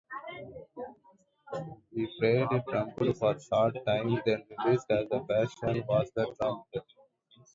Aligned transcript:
He 1.93 2.07
played 2.19 2.47
trumpet 2.67 3.17
for 3.19 3.33
a 3.35 3.39
short 3.39 3.75
time 3.85 4.19
then 4.25 4.43
realized 4.65 4.89
his 4.89 5.11
passion 5.53 5.83
was 5.87 6.11
the 6.15 6.35
drums. 6.39 6.65